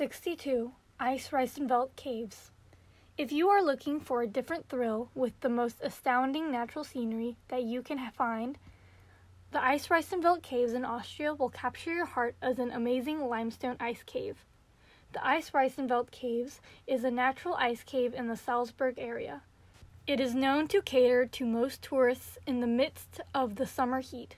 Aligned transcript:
62 0.00 0.72
Ice 0.98 1.28
Eisriesenwelt 1.28 1.94
Caves. 1.94 2.52
If 3.18 3.30
you 3.30 3.50
are 3.50 3.62
looking 3.62 4.00
for 4.00 4.22
a 4.22 4.26
different 4.26 4.66
thrill 4.66 5.10
with 5.14 5.38
the 5.40 5.50
most 5.50 5.76
astounding 5.82 6.50
natural 6.50 6.84
scenery 6.84 7.36
that 7.48 7.64
you 7.64 7.82
can 7.82 8.10
find, 8.12 8.56
the 9.50 9.62
Ice 9.62 9.88
Eisriesenwelt 9.88 10.40
Caves 10.40 10.72
in 10.72 10.86
Austria 10.86 11.34
will 11.34 11.50
capture 11.50 11.92
your 11.92 12.06
heart 12.06 12.34
as 12.40 12.58
an 12.58 12.70
amazing 12.70 13.28
limestone 13.28 13.76
ice 13.78 14.02
cave. 14.06 14.38
The 15.12 15.22
Ice 15.22 15.50
Eisriesenwelt 15.50 16.10
Caves 16.10 16.62
is 16.86 17.04
a 17.04 17.10
natural 17.10 17.52
ice 17.56 17.82
cave 17.82 18.14
in 18.14 18.28
the 18.28 18.38
Salzburg 18.38 18.94
area. 18.96 19.42
It 20.06 20.18
is 20.18 20.34
known 20.34 20.66
to 20.68 20.80
cater 20.80 21.26
to 21.26 21.44
most 21.44 21.82
tourists 21.82 22.38
in 22.46 22.60
the 22.60 22.66
midst 22.66 23.20
of 23.34 23.56
the 23.56 23.66
summer 23.66 24.00
heat. 24.00 24.36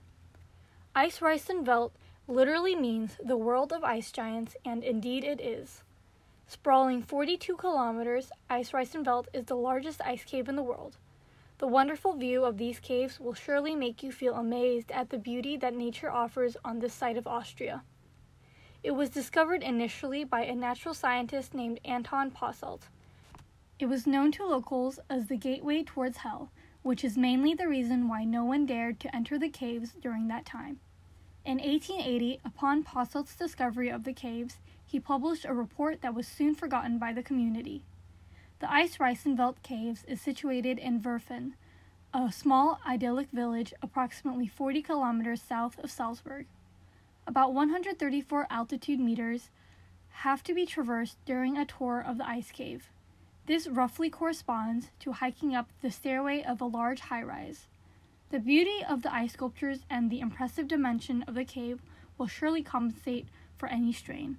Ice 0.96 1.20
Eisriesenwelt 1.20 1.92
literally 2.32 2.74
means 2.74 3.18
the 3.22 3.36
world 3.36 3.72
of 3.72 3.84
ice 3.84 4.10
giants, 4.10 4.56
and 4.64 4.82
indeed 4.82 5.22
it 5.22 5.40
is. 5.40 5.82
Sprawling 6.46 7.02
42 7.02 7.56
kilometers, 7.56 8.32
Eisriesenwelt 8.50 9.26
is 9.34 9.44
the 9.44 9.56
largest 9.56 10.00
ice 10.00 10.24
cave 10.24 10.48
in 10.48 10.56
the 10.56 10.62
world. 10.62 10.96
The 11.58 11.66
wonderful 11.66 12.14
view 12.14 12.44
of 12.44 12.56
these 12.58 12.80
caves 12.80 13.20
will 13.20 13.34
surely 13.34 13.76
make 13.76 14.02
you 14.02 14.10
feel 14.10 14.34
amazed 14.34 14.90
at 14.90 15.10
the 15.10 15.18
beauty 15.18 15.56
that 15.58 15.74
nature 15.74 16.10
offers 16.10 16.56
on 16.64 16.78
this 16.78 16.94
side 16.94 17.16
of 17.16 17.26
Austria. 17.26 17.82
It 18.82 18.92
was 18.92 19.10
discovered 19.10 19.62
initially 19.62 20.24
by 20.24 20.44
a 20.44 20.54
natural 20.54 20.94
scientist 20.94 21.54
named 21.54 21.80
Anton 21.84 22.30
Posselt. 22.30 22.88
It 23.78 23.86
was 23.86 24.06
known 24.06 24.32
to 24.32 24.46
locals 24.46 24.98
as 25.08 25.26
the 25.26 25.36
gateway 25.36 25.84
towards 25.84 26.18
hell, 26.18 26.50
which 26.82 27.04
is 27.04 27.16
mainly 27.16 27.54
the 27.54 27.68
reason 27.68 28.08
why 28.08 28.24
no 28.24 28.44
one 28.44 28.66
dared 28.66 28.98
to 29.00 29.14
enter 29.14 29.38
the 29.38 29.48
caves 29.48 29.92
during 30.00 30.28
that 30.28 30.46
time. 30.46 30.80
In 31.44 31.58
1880, 31.58 32.40
upon 32.44 32.84
Posselt's 32.84 33.34
discovery 33.34 33.88
of 33.88 34.04
the 34.04 34.12
caves, 34.12 34.58
he 34.86 35.00
published 35.00 35.44
a 35.44 35.52
report 35.52 36.00
that 36.00 36.14
was 36.14 36.28
soon 36.28 36.54
forgotten 36.54 36.98
by 36.98 37.12
the 37.12 37.22
community. 37.22 37.82
The 38.60 38.68
Eisriesenwelt 38.68 39.56
Caves 39.64 40.04
is 40.06 40.20
situated 40.20 40.78
in 40.78 41.00
Werfen, 41.00 41.54
a 42.14 42.30
small 42.30 42.78
idyllic 42.86 43.30
village 43.32 43.74
approximately 43.82 44.46
40 44.46 44.82
kilometers 44.82 45.42
south 45.42 45.80
of 45.80 45.90
Salzburg. 45.90 46.46
About 47.26 47.52
134 47.52 48.46
altitude 48.48 49.00
meters 49.00 49.50
have 50.10 50.44
to 50.44 50.54
be 50.54 50.64
traversed 50.64 51.16
during 51.24 51.58
a 51.58 51.66
tour 51.66 52.00
of 52.00 52.18
the 52.18 52.28
ice 52.28 52.52
cave. 52.52 52.88
This 53.46 53.66
roughly 53.66 54.10
corresponds 54.10 54.90
to 55.00 55.12
hiking 55.12 55.56
up 55.56 55.68
the 55.80 55.90
stairway 55.90 56.44
of 56.44 56.60
a 56.60 56.66
large 56.66 57.00
high 57.00 57.22
rise. 57.22 57.66
The 58.32 58.40
beauty 58.40 58.82
of 58.88 59.02
the 59.02 59.12
ice 59.12 59.34
sculptures 59.34 59.80
and 59.90 60.10
the 60.10 60.20
impressive 60.20 60.66
dimension 60.66 61.22
of 61.24 61.34
the 61.34 61.44
cave 61.44 61.82
will 62.16 62.28
surely 62.28 62.62
compensate 62.62 63.28
for 63.58 63.68
any 63.68 63.92
strain. 63.92 64.38